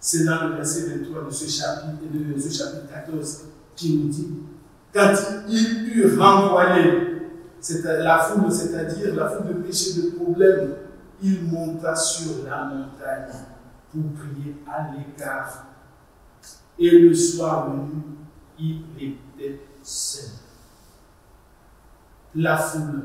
C'est 0.00 0.24
dans 0.24 0.48
le 0.48 0.56
verset 0.56 0.98
23 0.98 1.26
de 1.26 1.30
ce 1.30 1.48
chapitre, 1.48 2.02
de 2.12 2.40
ce 2.40 2.50
chapitre 2.50 2.88
14 2.92 3.42
qui 3.76 3.96
nous 3.96 4.08
dit 4.08 4.28
quand 4.92 5.14
il 5.48 5.88
eut 5.96 6.18
renvoyé 6.18 7.12
la 7.84 8.18
foule, 8.18 8.50
c'est-à-dire 8.52 9.14
la 9.14 9.28
foule 9.30 9.48
de 9.48 9.52
péchés, 9.62 10.02
de 10.02 10.10
problèmes, 10.10 10.74
il 11.22 11.44
monta 11.44 11.94
sur 11.94 12.44
la 12.44 12.64
montagne 12.64 13.32
pour 13.90 14.02
prier 14.12 14.56
à 14.66 14.90
l'écart. 14.92 15.66
Et 16.78 16.90
le 16.90 17.14
soir 17.14 17.70
venu, 17.70 18.02
il 18.58 18.82
était 18.98 19.60
seul. 19.82 20.30
La 22.34 22.56
foule, 22.56 23.02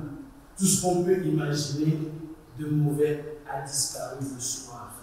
tout 0.58 0.66
ce 0.66 0.82
qu'on 0.82 1.04
peut 1.04 1.26
imaginer 1.26 2.00
de 2.60 2.68
mauvais 2.68 3.40
a 3.48 3.66
disparu 3.66 4.18
le 4.34 4.40
soir. 4.40 4.94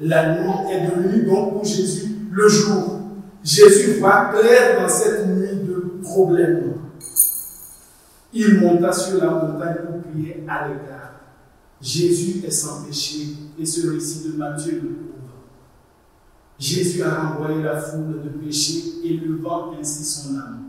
La 0.00 0.38
nuit 0.38 0.72
est 0.72 0.86
devenue 0.86 1.26
donc 1.26 1.54
pour 1.54 1.64
Jésus 1.64 2.16
le 2.30 2.48
jour. 2.48 3.00
Jésus 3.42 3.98
voit 3.98 4.26
clair 4.26 4.80
dans 4.80 4.88
cette 4.88 5.26
nuit 5.26 5.64
de 5.64 6.00
problèmes. 6.02 6.74
Il 8.32 8.60
monta 8.60 8.92
sur 8.92 9.18
la 9.18 9.30
montagne 9.30 9.76
pour 9.86 10.02
prier 10.12 10.44
à 10.48 10.68
l'écart. 10.68 11.12
Jésus 11.80 12.44
est 12.44 12.50
sans 12.50 12.84
péché 12.84 13.28
et 13.58 13.64
ce 13.64 13.88
récit 13.88 14.28
de 14.28 14.36
Matthieu. 14.36 14.82
Jésus 16.58 17.02
a 17.04 17.14
renvoyé 17.14 17.62
la 17.62 17.80
foule 17.80 18.20
de 18.22 18.30
péché, 18.30 18.94
élevant 19.04 19.72
ainsi 19.78 20.04
son 20.04 20.36
âme. 20.36 20.64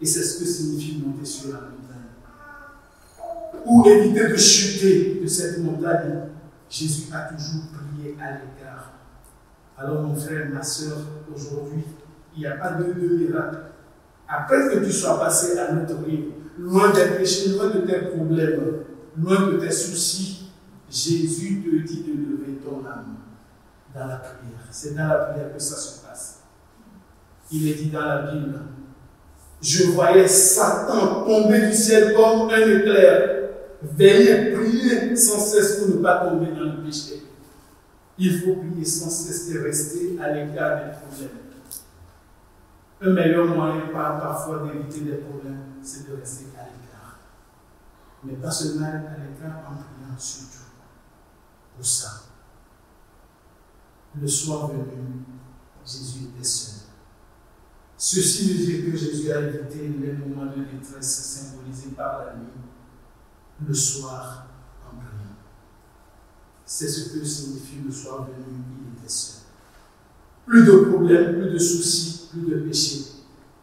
Et 0.00 0.04
c'est 0.04 0.22
ce 0.22 0.40
que 0.40 0.44
signifie 0.44 1.02
monter 1.04 1.24
sur 1.24 1.48
la 1.48 1.60
montagne. 1.60 1.78
Pour 3.64 3.88
éviter 3.88 4.28
de 4.28 4.36
chuter 4.36 5.20
de 5.22 5.26
cette 5.26 5.58
montagne, 5.64 6.24
Jésus 6.68 7.08
a 7.12 7.32
toujours 7.32 7.62
prié 7.72 8.16
à 8.20 8.32
l'écart. 8.32 8.92
Alors 9.78 10.02
mon 10.02 10.14
frère, 10.14 10.50
ma 10.52 10.62
soeur, 10.62 10.98
aujourd'hui, 11.34 11.84
il 12.36 12.40
n'y 12.40 12.46
a 12.46 12.56
pas 12.56 12.72
de, 12.72 12.92
de 12.92 13.08
miracle. 13.16 13.58
Après 14.28 14.68
que 14.68 14.84
tu 14.84 14.92
sois 14.92 15.18
passé 15.18 15.58
à 15.58 15.72
notre 15.72 16.04
rive, 16.04 16.32
loin 16.58 16.92
des 16.92 17.16
péchés, 17.16 17.50
loin 17.50 17.70
de 17.70 17.80
tes 17.80 17.98
problèmes, 18.14 18.60
loin 19.16 19.46
de 19.46 19.56
tes 19.56 19.70
soucis, 19.70 20.50
Jésus 20.90 21.62
te 21.62 21.86
dit 21.86 22.02
de 22.02 22.12
lever 22.12 22.58
ton 22.62 22.86
âme 22.86 23.16
la 24.06 24.16
prière. 24.16 24.66
C'est 24.70 24.94
dans 24.94 25.08
la 25.08 25.16
prière 25.16 25.52
que 25.52 25.58
ça 25.58 25.76
se 25.76 26.06
passe. 26.06 26.40
Il 27.50 27.68
est 27.68 27.74
dit 27.74 27.90
dans 27.90 28.04
la 28.04 28.30
Bible, 28.30 28.60
je 29.60 29.90
voyais 29.90 30.28
Satan 30.28 31.24
tomber 31.24 31.66
du 31.68 31.74
ciel 31.74 32.14
comme 32.14 32.50
un 32.50 32.60
éclair. 32.60 33.34
Veillez, 33.82 34.52
prier 34.52 35.16
sans 35.16 35.40
cesse 35.40 35.78
pour 35.78 35.96
ne 35.96 36.02
pas 36.02 36.26
tomber 36.28 36.52
dans 36.52 36.76
le 36.76 36.82
péché. 36.84 37.22
Il 38.18 38.40
faut 38.40 38.56
prier 38.56 38.84
sans 38.84 39.10
cesse 39.10 39.50
et 39.50 39.58
rester 39.58 40.18
à 40.20 40.32
l'écart 40.32 40.78
des 40.78 40.92
problèmes. 40.92 41.38
Un 43.00 43.10
meilleur 43.10 43.46
moyen 43.46 43.82
parfois 43.92 44.66
d'éviter 44.66 45.00
des 45.00 45.18
problèmes, 45.18 45.74
c'est 45.82 46.10
de 46.10 46.16
rester 46.16 46.46
à 46.58 46.64
l'écart. 46.64 47.20
Mais 48.24 48.34
pas 48.34 48.50
seulement 48.50 48.86
à 48.86 49.16
l'écart 49.22 49.58
en 49.70 49.74
priant 49.74 50.18
surtout. 50.18 50.58
Pour 51.76 51.86
ça. 51.86 52.27
Le 54.20 54.26
soir 54.26 54.68
venu, 54.68 55.24
Jésus 55.84 56.24
était 56.24 56.44
seul. 56.44 56.74
Ceci 57.96 58.52
veut 58.52 58.64
dire 58.64 58.84
que 58.86 58.96
Jésus 58.96 59.32
a 59.32 59.40
évité 59.40 59.92
les 60.00 60.12
moments 60.12 60.46
de 60.46 60.62
détresse 60.64 61.06
symbolisés 61.06 61.90
par 61.96 62.24
la 62.24 62.34
nuit, 62.34 62.48
le 63.66 63.74
soir 63.74 64.46
en 64.86 64.96
priant. 64.96 65.36
C'est 66.64 66.88
ce 66.88 67.10
que 67.10 67.24
signifie 67.24 67.82
le 67.84 67.92
soir 67.92 68.26
venu, 68.26 68.56
il 68.80 68.98
était 68.98 69.08
seul. 69.08 69.42
Plus 70.46 70.64
de 70.64 70.76
problèmes, 70.90 71.40
plus 71.40 71.50
de 71.50 71.58
soucis, 71.58 72.28
plus 72.32 72.50
de 72.50 72.60
péchés. 72.60 73.04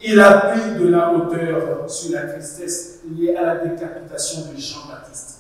Il 0.02 0.20
a 0.20 0.52
pris 0.52 0.80
de 0.80 0.88
la 0.88 1.14
hauteur 1.14 1.90
sur 1.90 2.12
la 2.14 2.28
tristesse 2.28 3.00
liée 3.10 3.36
à 3.36 3.56
la 3.56 3.66
décapitation 3.66 4.52
de 4.52 4.58
Jean-Baptiste. 4.58 5.40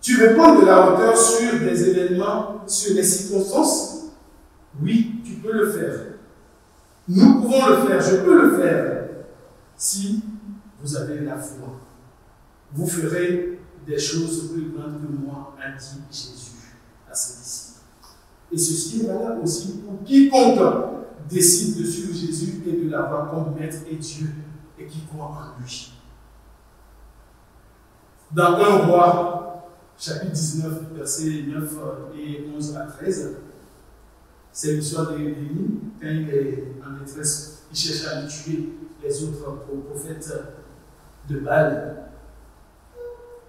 Tu 0.00 0.16
veux 0.18 0.34
prendre 0.34 0.60
de 0.60 0.66
la 0.66 0.92
hauteur 0.92 1.16
sur 1.16 1.58
des 1.60 1.88
événements, 1.88 2.60
sur 2.66 2.94
des 2.94 3.02
circonstances? 3.02 3.93
Oui, 4.80 5.22
tu 5.24 5.34
peux 5.34 5.52
le 5.52 5.70
faire. 5.70 6.00
Nous 7.08 7.42
pouvons 7.42 7.68
le 7.68 7.76
faire, 7.86 8.00
je 8.00 8.16
peux 8.24 8.42
le 8.42 8.56
faire. 8.56 9.08
Si 9.76 10.22
vous 10.80 10.96
avez 10.96 11.20
la 11.20 11.36
foi, 11.36 11.80
vous 12.72 12.86
ferez 12.86 13.60
des 13.86 13.98
choses 13.98 14.50
plus 14.52 14.70
grandes 14.70 15.00
que 15.00 15.12
moi, 15.12 15.54
a 15.62 15.76
dit 15.76 16.00
Jésus 16.10 16.76
à 17.10 17.14
ses 17.14 17.42
disciples. 17.42 17.80
Et 18.52 18.58
ceci 18.58 19.02
est 19.02 19.06
valable 19.06 19.40
aussi 19.42 19.78
pour 19.78 20.02
quiconque 20.04 20.94
décide 21.28 21.78
de 21.78 21.84
suivre 21.84 22.14
Jésus 22.14 22.62
et 22.66 22.84
de 22.84 22.90
l'avoir 22.90 23.30
comme 23.30 23.54
maître 23.58 23.78
et 23.90 23.96
Dieu 23.96 24.28
et 24.78 24.86
qui 24.86 25.00
croit 25.06 25.26
en 25.26 25.60
lui. 25.62 25.92
Dans 28.32 28.54
1 28.54 28.86
roi, 28.86 29.70
chapitre 29.96 30.32
19, 30.32 30.92
versets 30.94 31.44
9 31.46 31.74
et 32.16 32.46
11 32.54 32.76
à 32.76 32.86
13, 32.86 33.36
c'est 34.54 34.74
l'histoire 34.74 35.10
d'Élie, 35.10 35.80
quand 36.00 36.06
il 36.06 36.30
est 36.30 36.64
en 36.80 37.04
détresse, 37.04 37.64
il 37.72 37.76
cherche 37.76 38.06
à 38.06 38.22
tuer 38.24 38.68
les 39.02 39.24
autres 39.24 39.64
prophètes 39.90 40.32
de 41.28 41.40
Baal. 41.40 41.96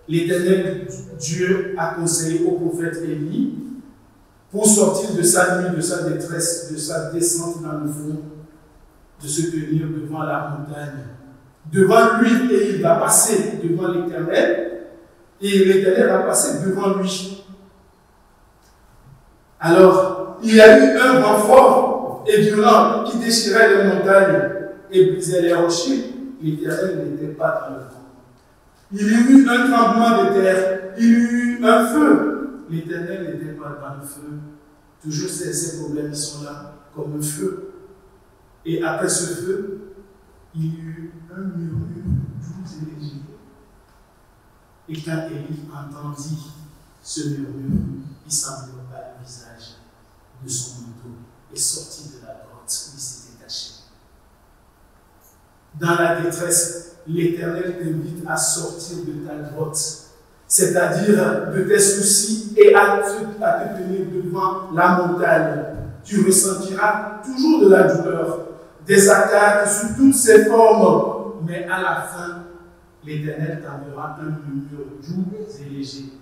L'éternel 0.07 0.87
Dieu 1.19 1.75
a 1.77 1.93
conseillé 1.93 2.43
au 2.43 2.53
prophète 2.53 2.97
Élie 3.03 3.53
pour 4.49 4.65
sortir 4.65 5.15
de 5.15 5.21
sa 5.21 5.61
nuit, 5.61 5.75
de 5.75 5.81
sa 5.81 6.09
détresse, 6.09 6.71
de 6.71 6.77
sa 6.77 7.11
descente 7.11 7.61
dans 7.61 7.81
le 7.81 7.87
fond, 7.87 8.21
de 9.21 9.27
se 9.27 9.51
tenir 9.51 9.87
devant 9.87 10.23
la 10.23 10.57
montagne, 10.57 11.05
devant 11.71 12.19
lui, 12.19 12.51
et 12.51 12.77
il 12.77 12.81
va 12.81 12.95
passer 12.95 13.59
devant 13.63 13.89
l'Éternel, 13.89 14.85
et 15.39 15.65
l'Éternel 15.65 16.07
va 16.07 16.23
passer 16.23 16.65
devant 16.65 16.97
lui. 16.97 17.43
Alors, 19.59 20.14
il 20.45 20.55
y 20.55 20.61
a 20.61 20.77
eu 20.77 20.99
un 20.99 21.19
vent 21.19 21.39
fort 21.39 22.23
et 22.27 22.39
violent 22.41 23.03
qui 23.03 23.17
déchirait 23.17 23.77
les 23.77 23.83
montagnes 23.89 24.51
et 24.91 25.11
brisait 25.11 25.41
les 25.41 25.53
rochers. 25.53 26.13
L'Éternel 26.39 27.09
n'était 27.09 27.33
pas 27.33 27.67
dans 27.67 27.75
le 27.75 27.81
vent. 27.81 28.05
Il 28.91 29.01
y 29.01 29.15
a 29.15 29.19
eu 29.19 29.49
un 29.49 29.71
tremblement 29.71 30.23
de 30.23 30.39
terre, 30.39 30.93
il 30.99 31.03
y 31.03 31.07
a 31.07 31.17
eu 31.17 31.65
un 31.65 31.87
feu. 31.87 32.65
L'Éternel 32.69 33.33
n'était 33.33 33.53
pas 33.53 33.79
dans 33.81 33.95
le 33.95 34.05
feu. 34.05 34.39
Toujours 35.01 35.29
ces, 35.29 35.79
problèmes 35.79 36.13
sont 36.13 36.43
là, 36.43 36.75
comme 36.95 37.17
un 37.17 37.23
feu. 37.23 37.71
Et 38.65 38.83
après 38.83 39.09
ce 39.09 39.33
feu, 39.41 39.79
il 40.53 40.65
y 40.65 40.67
a 40.67 40.79
eu 40.79 41.11
un 41.35 41.41
murmure 41.41 41.87
doux 42.39 42.63
et. 44.89 44.93
Et 44.93 45.01
quand 45.01 45.27
Élie 45.31 45.63
entendit 45.73 46.51
ce 47.01 47.29
murmure, 47.29 47.81
il 48.25 48.31
s'enveloppa 48.31 49.15
le 49.19 49.25
visage 49.25 49.84
de 50.43 50.49
son 50.49 50.81
manteau 50.81 51.15
et 51.53 51.57
sortit 51.57 52.09
de 52.09 52.25
la 52.27 52.33
grotte 52.33 52.67
où 52.67 52.91
il 52.95 52.99
s'était 52.99 53.43
caché. 53.43 53.71
Dans 55.79 55.95
la 55.95 56.21
détresse, 56.21 56.97
l'Éternel 57.07 57.77
t'invite 57.79 58.23
à 58.27 58.37
sortir 58.37 58.97
de 59.05 59.27
ta 59.27 59.49
grotte, 59.49 59.77
c'est-à-dire 60.47 61.51
de 61.53 61.63
tes 61.63 61.79
soucis 61.79 62.53
et 62.57 62.73
à 62.75 62.99
te, 62.99 63.43
à 63.43 63.51
te 63.51 63.81
tenir 63.81 64.07
devant 64.11 64.71
la 64.73 64.97
montagne. 64.97 65.63
Tu 66.03 66.25
ressentiras 66.25 67.21
toujours 67.23 67.61
de 67.65 67.69
la 67.69 67.93
douleur, 67.93 68.39
des 68.85 69.09
attaques 69.09 69.67
sous 69.67 69.95
toutes 69.95 70.15
ses 70.15 70.45
formes, 70.45 71.43
mais 71.45 71.65
à 71.65 71.81
la 71.81 72.01
fin, 72.03 72.43
l'Éternel 73.03 73.63
t'enverra 73.63 74.17
un 74.19 74.23
murmure 74.23 74.85
doux 75.01 75.25
et 75.59 75.69
léger. 75.69 76.13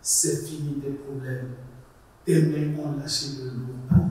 C'est 0.00 0.46
fini 0.46 0.80
tes 0.80 0.90
problèmes. 0.90 1.50
Ont 2.30 3.00
lâché 3.00 3.26
le 3.38 3.44
lourd 3.44 3.88
panier. 3.88 4.10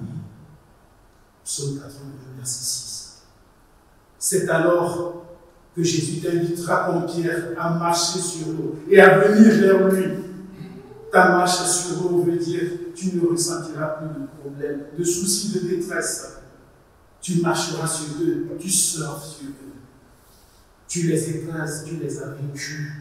Psaume 1.46 1.78
81, 1.78 2.38
verset 2.38 2.64
6. 2.64 3.22
C'est 4.18 4.50
alors 4.50 5.24
que 5.76 5.84
Jésus 5.84 6.20
t'invitera 6.20 6.88
comme 6.88 7.06
Pierre 7.06 7.50
à 7.60 7.70
marcher 7.76 8.18
sur 8.18 8.48
l'eau 8.48 8.80
et 8.90 9.00
à 9.00 9.20
venir 9.20 9.54
vers 9.62 9.88
lui. 9.90 10.06
Ta 11.12 11.30
marche 11.30 11.64
sur 11.64 12.10
l'eau 12.10 12.24
veut 12.24 12.38
dire 12.38 12.64
tu 12.96 13.16
ne 13.16 13.28
ressentiras 13.28 14.00
plus 14.00 14.08
de 14.08 14.28
problèmes, 14.42 14.86
de 14.98 15.04
soucis, 15.04 15.60
de 15.60 15.68
détresse. 15.68 16.40
Tu 17.22 17.40
marcheras 17.42 17.88
sur 17.88 18.20
eux, 18.24 18.48
tu 18.60 18.70
surfes 18.70 19.26
sur 19.26 19.50
eux. 19.50 19.78
Tu 20.88 21.04
les 21.04 21.30
écrases, 21.30 21.86
tu 21.86 21.98
les 21.98 22.20
as 22.20 22.30
vaincus. 22.30 22.94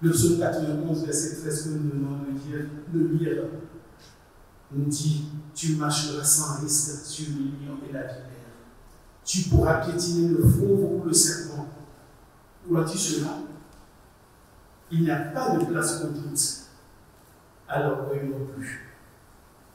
Le 0.00 0.10
psaume 0.10 0.40
91, 0.40 1.06
verset 1.06 1.36
13 1.42 1.62
que 1.62 1.68
nous 1.68 1.90
venons 1.90 2.18
de 2.92 3.18
lire 3.18 3.44
nous 4.74 4.86
dit 4.86 5.24
Tu 5.54 5.76
marcheras 5.76 6.24
sans 6.24 6.60
risque 6.60 7.04
sur 7.04 7.26
le 7.30 7.44
lion 7.44 7.78
et 7.88 7.92
la 7.92 8.02
vipère. 8.02 8.24
Tu 9.24 9.42
pourras 9.48 9.84
piétiner 9.84 10.28
le 10.28 10.42
fauve 10.42 10.84
ou 10.84 11.02
le 11.04 11.12
serpent. 11.12 11.66
Vois-tu 12.68 12.98
cela? 12.98 13.38
Il 14.90 15.02
n'y 15.02 15.10
a 15.10 15.16
pas 15.16 15.56
de 15.56 15.64
place 15.64 16.00
pour 16.00 16.10
doute. 16.10 16.40
Alors, 17.68 18.06
oui, 18.10 18.28
non 18.28 18.46
plus. 18.54 18.92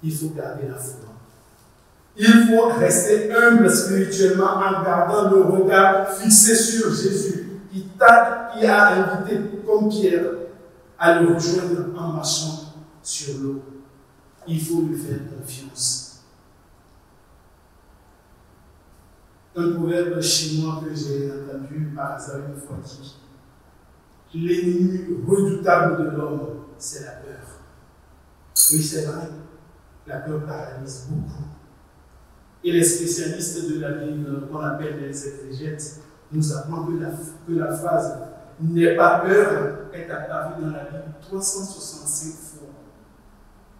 Il 0.03 0.15
faut 0.15 0.29
garder 0.29 0.67
la 0.67 0.75
foi. 0.75 1.09
Il 2.15 2.47
faut 2.47 2.67
rester 2.67 3.31
humble 3.33 3.69
spirituellement 3.69 4.57
en 4.57 4.83
gardant 4.83 5.29
le 5.29 5.41
regard 5.41 6.09
fixé 6.09 6.55
sur 6.55 6.93
Jésus, 6.93 7.61
qui 7.71 7.87
qui 7.93 8.65
a 8.65 8.87
invité 8.91 9.39
comme 9.65 9.89
Pierre 9.89 10.25
à 10.97 11.21
le 11.21 11.33
rejoindre 11.33 11.97
en 11.97 12.13
marchant 12.13 12.73
sur 13.01 13.37
l'eau. 13.41 13.63
Il 14.49 14.59
faut 14.59 14.81
lui 14.81 14.97
faire 14.97 15.19
confiance. 15.29 16.23
Un 19.55 19.73
proverbe 19.73 20.19
chinois 20.21 20.83
que 20.83 20.95
j'ai 20.95 21.31
entendu 21.31 21.91
par 21.95 22.13
hasard 22.13 22.37
une 22.49 22.59
fois 22.59 22.77
dit 22.83 23.15
L'ennemi 24.33 25.23
redoutable 25.27 26.03
de 26.03 26.17
l'homme, 26.17 26.65
c'est 26.77 27.05
la 27.05 27.11
peur. 27.11 27.45
Oui, 28.71 28.81
c'est 28.81 29.05
vrai, 29.05 29.29
la 30.07 30.17
peur 30.17 30.45
paralyse 30.45 31.07
beaucoup. 31.09 31.45
Et 32.63 32.71
les 32.71 32.83
spécialistes 32.83 33.69
de 33.71 33.79
la 33.79 33.91
Bible, 33.91 34.47
qu'on 34.51 34.59
appelle 34.59 34.99
les 34.99 35.27
exégètes, 35.27 36.01
nous 36.31 36.53
apprennent 36.53 36.99
que 37.47 37.53
la, 37.53 37.75
phrase 37.75 38.17
N'aie 38.61 38.95
pas 38.95 39.19
peur 39.19 39.89
est 39.93 40.09
apparue 40.09 40.61
dans 40.61 40.71
la 40.71 40.83
Bible 40.83 41.13
365 41.21 42.33
fois. 42.33 42.48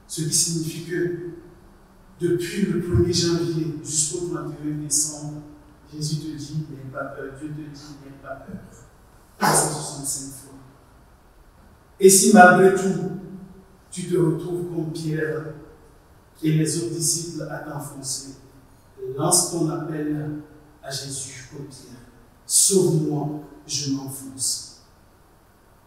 Ce 0.10 0.22
qui 0.24 0.34
signifie 0.34 0.86
que 0.86 1.20
depuis 2.20 2.66
le 2.66 2.82
1er 2.82 3.14
janvier 3.14 3.76
jusqu'au 3.84 4.28
31 4.34 4.84
décembre, 4.84 5.44
Jésus 5.94 6.16
te 6.16 6.36
dit 6.36 6.66
N'aie 6.72 6.92
pas 6.92 7.06
peur. 7.06 7.34
Dieu 7.40 7.50
te 7.50 7.54
dit 7.54 7.82
N'aie 8.04 8.18
pas 8.22 8.36
peur. 8.38 8.58
365 9.38 10.36
fois. 10.36 10.56
Et 12.00 12.10
si 12.10 12.34
malgré 12.34 12.74
tout, 12.74 13.12
tu 13.92 14.08
te 14.08 14.18
retrouves 14.18 14.76
comme 14.76 14.92
Pierre 14.92 15.54
et 16.42 16.54
les 16.54 16.78
autres 16.78 16.96
disciples 16.96 17.44
à 17.44 17.60
t'enfoncer, 17.60 18.34
lance 19.16 19.52
ton 19.52 19.70
appel 19.70 20.42
à 20.82 20.90
Jésus 20.90 21.50
comme 21.52 21.68
Pierre. 21.68 22.02
Sauve-moi, 22.48 23.42
je 23.68 23.92
m'enfonce. 23.92 24.82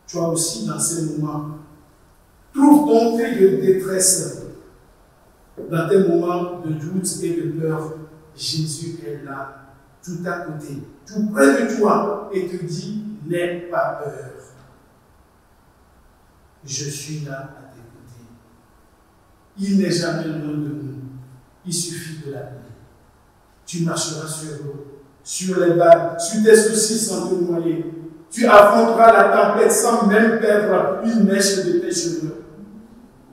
Toi 0.06 0.28
aussi, 0.28 0.64
dans 0.64 0.78
ces 0.78 1.02
moments, 1.06 1.58
trouve 2.54 2.88
ton 2.88 3.16
cri 3.16 3.40
de 3.40 3.56
détresse. 3.60 4.42
Dans 5.70 5.88
tes 5.88 5.98
moments 5.98 6.60
de 6.60 6.72
doute 6.72 7.08
et 7.22 7.36
de 7.36 7.50
peur, 7.60 7.94
Jésus 8.34 8.98
est 9.06 9.24
là, 9.24 9.74
tout 10.02 10.18
à 10.26 10.40
côté, 10.40 10.78
tout 11.06 11.28
près 11.30 11.62
de 11.62 11.76
toi, 11.76 12.30
et 12.32 12.48
te 12.48 12.64
dit 12.64 13.04
N'aie 13.26 13.68
pas 13.70 14.00
peur. 14.02 14.32
Je 16.64 16.84
suis 16.90 17.20
là 17.20 17.54
à 17.56 17.72
tes 17.72 17.80
côtés. 17.80 18.26
Il 19.58 19.78
n'est 19.78 19.90
jamais 19.90 20.24
loin 20.24 20.52
de 20.52 20.68
nous. 20.68 20.94
Il 21.64 21.72
suffit 21.72 22.26
de 22.26 22.32
l'appeler. 22.32 22.58
Tu 23.64 23.84
marcheras 23.84 24.26
sur 24.26 24.64
l'eau, 24.64 25.02
sur 25.22 25.60
les 25.60 25.74
vagues, 25.74 26.18
sur 26.18 26.42
tes 26.42 26.56
soucis 26.56 26.98
sans 26.98 27.28
te 27.28 27.34
noyer. 27.34 27.84
Tu 28.30 28.46
affronteras 28.46 29.12
la 29.12 29.52
tempête 29.52 29.72
sans 29.72 30.06
même 30.06 30.40
perdre 30.40 31.00
une 31.04 31.24
mèche 31.24 31.64
de 31.64 31.78
tes 31.78 31.92
cheveux. 31.92 32.41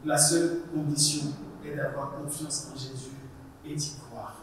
La 0.06 0.18
seule 0.18 0.62
condition 0.74 1.28
est 1.66 1.76
d'avoir 1.76 2.14
confiance 2.18 2.72
en 2.74 2.78
Jésus 2.78 3.12
et 3.66 3.76
d'y 3.76 3.96
croire. 3.98 4.36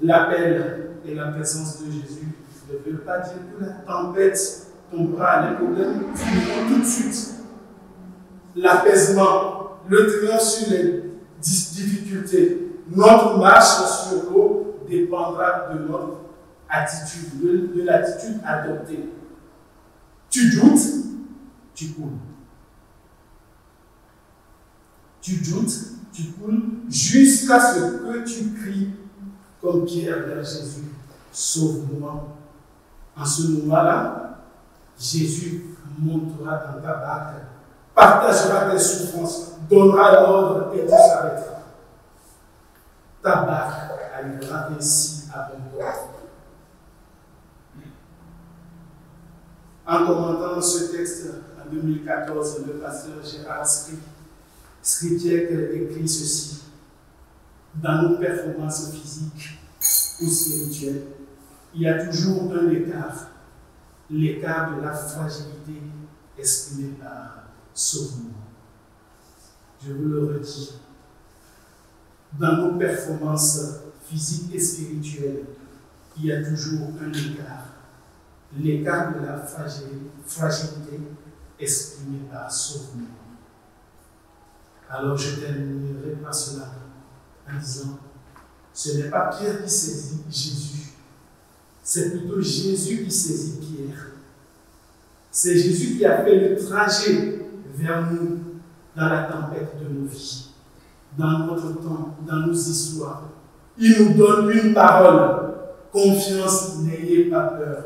L'appel 0.00 0.90
et 1.04 1.14
la 1.14 1.28
présence 1.28 1.82
de 1.82 1.90
Jésus 1.90 2.28
ne 2.70 2.92
veut 2.92 2.98
pas 2.98 3.18
dire 3.20 3.38
que 3.52 3.64
la 3.64 3.72
tempête 3.72 4.68
tombera, 4.90 5.50
les 5.50 5.56
problèmes 5.56 6.04
tout 6.68 6.78
de 6.78 6.84
suite. 6.84 7.34
L'apaisement, 8.54 9.80
le 9.88 10.06
triomphe 10.06 10.40
sur 10.40 10.70
les 10.70 11.04
difficultés, 11.40 12.72
notre 12.88 13.38
marche 13.38 14.08
sur 14.08 14.30
l'eau 14.30 14.76
dépendra 14.88 15.68
de 15.72 15.88
notre 15.88 16.20
attitude, 16.68 17.40
de, 17.42 17.78
de 17.78 17.82
l'attitude 17.82 18.40
adoptée. 18.44 19.08
Tu 20.30 20.50
doutes, 20.50 20.80
tu 21.74 21.88
coules. 21.88 22.18
Tu 25.26 25.38
doutes, 25.38 25.74
tu 26.12 26.22
coules 26.34 26.62
jusqu'à 26.88 27.58
ce 27.58 27.80
que 27.80 28.24
tu 28.24 28.54
cries 28.54 28.90
comme 29.60 29.84
Pierre 29.84 30.24
vers 30.24 30.44
Jésus. 30.44 30.84
Sauve-moi. 31.32 32.28
En 33.16 33.24
ce 33.24 33.48
moment-là, 33.48 34.38
Jésus 34.96 35.64
montera 35.98 36.58
dans 36.58 36.80
ta 36.80 36.94
barque, 36.94 37.34
partagera 37.92 38.70
tes 38.70 38.78
souffrances, 38.78 39.54
donnera 39.68 40.12
l'ordre 40.12 40.72
et 40.76 40.86
tout 40.86 40.90
s'arrêtera. 40.92 41.62
Ta 43.20 43.42
barque 43.42 43.98
arrivera 44.16 44.68
ainsi 44.78 45.24
à 45.34 45.50
bon 45.50 45.76
port. 45.76 46.12
En 49.88 50.06
commentant 50.06 50.60
ce 50.62 50.96
texte 50.96 51.32
en 51.60 51.68
2014, 51.68 52.64
le 52.64 52.74
pasteur 52.74 53.24
Gérard 53.24 53.66
Skritiek 54.86 55.50
écrit 55.74 56.08
ceci. 56.08 56.62
Dans 57.74 58.02
nos 58.02 58.18
performances 58.18 58.92
physiques 58.92 59.58
ou 60.22 60.28
spirituelles, 60.28 61.02
il 61.74 61.82
y 61.82 61.88
a 61.88 62.06
toujours 62.06 62.52
un 62.52 62.70
écart, 62.70 63.30
l'écart 64.08 64.76
de 64.76 64.82
la 64.82 64.92
fragilité 64.92 65.82
exprimée 66.38 66.92
par 67.02 67.48
sauve-moi. 67.74 68.30
Je 69.84 69.92
vous 69.92 70.04
le 70.04 70.26
redis. 70.26 70.74
Dans 72.38 72.56
nos 72.56 72.78
performances 72.78 73.80
physique 74.08 74.54
et 74.54 74.60
spirituelle, 74.60 75.46
il 76.16 76.26
y 76.26 76.32
a 76.32 76.44
toujours 76.44 76.90
un 77.02 77.12
écart. 77.12 77.74
L'écart 78.56 79.16
de 79.16 79.26
la 79.26 79.38
fragilité 79.38 81.00
exprimée 81.58 82.28
par 82.30 82.52
Sauveur. 82.52 83.15
Alors 84.88 85.16
je 85.16 85.40
terminerai 85.40 86.12
par 86.22 86.34
cela 86.34 86.66
en 87.48 87.58
disant, 87.58 87.98
ce 88.72 88.96
n'est 88.96 89.10
pas 89.10 89.30
Pierre 89.36 89.62
qui 89.64 89.70
saisit 89.70 90.22
Jésus, 90.30 90.92
c'est 91.82 92.10
plutôt 92.10 92.40
Jésus 92.40 93.04
qui 93.04 93.10
saisit 93.10 93.58
Pierre. 93.58 94.06
C'est 95.30 95.56
Jésus 95.56 95.96
qui 95.96 96.04
a 96.04 96.24
fait 96.24 96.48
le 96.48 96.56
trajet 96.56 97.46
vers 97.74 98.10
nous 98.10 98.38
dans 98.96 99.08
la 99.08 99.24
tempête 99.24 99.76
de 99.80 99.92
nos 99.92 100.06
vies, 100.06 100.48
dans 101.16 101.40
notre 101.40 101.74
temps, 101.80 102.16
dans 102.26 102.46
nos 102.46 102.54
histoires. 102.54 103.24
Il 103.78 104.02
nous 104.02 104.14
donne 104.14 104.50
une 104.50 104.72
parole. 104.72 105.54
Confiance, 105.92 106.78
n'ayez 106.78 107.24
pas 107.30 107.48
peur. 107.48 107.84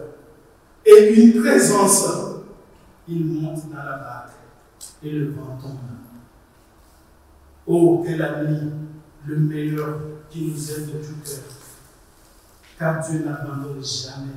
Et 0.84 1.14
une 1.14 1.40
présence. 1.40 2.06
Il 3.08 3.26
monte 3.26 3.68
dans 3.70 3.78
la 3.78 3.96
barque 3.98 4.32
et 5.02 5.10
le 5.10 5.30
vent 5.30 5.58
tombe. 5.60 5.99
Oh, 7.72 8.02
quel 8.04 8.20
ami, 8.20 8.72
le 9.26 9.36
meilleur 9.36 10.00
qui 10.28 10.48
nous 10.48 10.70
aime 10.72 10.86
de 10.86 10.98
tout 11.06 11.20
cœur. 11.24 11.44
Car 12.76 13.00
Dieu 13.00 13.24
n'abandonne 13.24 13.80
jamais. 13.80 14.32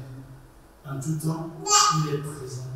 En 0.86 1.00
tout 1.00 1.15
temps, 1.15 1.50
il 2.06 2.13
est 2.13 2.17
présent. 2.19 2.67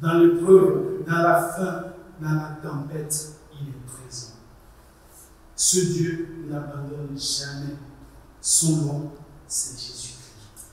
Dans 0.00 0.14
l'épreuve, 0.14 1.04
dans 1.06 1.18
la 1.18 1.42
faim, 1.42 1.84
dans 2.18 2.34
la 2.36 2.56
tempête, 2.62 3.34
il 3.60 3.68
est 3.68 3.86
présent. 3.86 4.36
Ce 5.54 5.80
Dieu 5.80 6.46
n'abandonne 6.48 7.14
jamais. 7.14 7.76
Son 8.40 8.76
nom, 8.76 9.12
c'est 9.46 9.78
Jésus-Christ. 9.78 10.72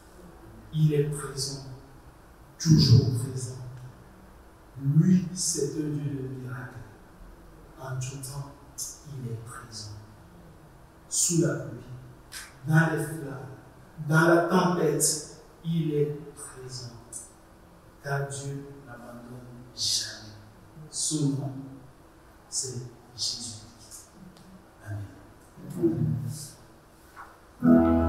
Il 0.74 0.94
est 0.94 1.10
présent, 1.10 1.66
toujours 2.58 3.20
présent. 3.20 3.58
Lui, 4.82 5.28
c'est 5.34 5.74
un 5.74 5.90
Dieu 5.90 6.22
de 6.22 6.42
miracle. 6.42 6.78
En 7.82 8.00
tout 8.00 8.16
temps, 8.18 8.54
il 9.08 9.32
est 9.32 9.46
présent. 9.46 9.92
Sous 11.10 11.42
la 11.42 11.54
pluie, 11.56 11.80
dans 12.68 12.90
les 12.92 13.04
flammes, 13.04 13.54
dans 14.08 14.28
la 14.28 14.38
tempête, 14.48 15.42
il 15.64 15.94
est 15.94 16.18
présent. 16.36 16.92
Car 18.04 18.28
Dieu 18.28 18.66
n'abandonne 18.86 19.64
jamais. 19.76 20.34
Son 20.90 21.30
nom, 21.30 21.54
c'est 22.50 22.82
Jésus-Christ. 23.16 24.12
Amen. 27.64 28.03